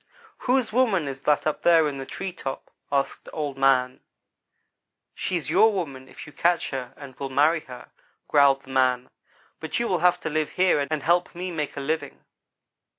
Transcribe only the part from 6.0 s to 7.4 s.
if you can catch her and will